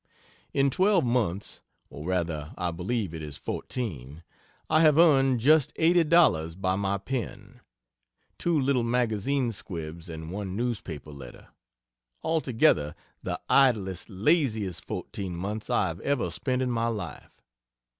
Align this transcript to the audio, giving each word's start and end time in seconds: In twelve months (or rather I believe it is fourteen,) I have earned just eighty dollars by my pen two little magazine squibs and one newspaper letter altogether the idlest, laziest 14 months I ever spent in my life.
In 0.51 0.71
twelve 0.71 1.05
months 1.05 1.61
(or 1.91 2.03
rather 2.07 2.55
I 2.57 2.71
believe 2.71 3.13
it 3.13 3.21
is 3.21 3.37
fourteen,) 3.37 4.23
I 4.67 4.81
have 4.81 4.97
earned 4.97 5.41
just 5.41 5.71
eighty 5.75 6.03
dollars 6.03 6.55
by 6.55 6.75
my 6.75 6.97
pen 6.97 7.59
two 8.39 8.59
little 8.59 8.81
magazine 8.81 9.51
squibs 9.51 10.09
and 10.09 10.31
one 10.31 10.55
newspaper 10.55 11.11
letter 11.11 11.49
altogether 12.23 12.95
the 13.21 13.39
idlest, 13.47 14.09
laziest 14.09 14.83
14 14.87 15.35
months 15.35 15.69
I 15.69 15.95
ever 16.03 16.31
spent 16.31 16.63
in 16.63 16.71
my 16.71 16.87
life. 16.87 17.39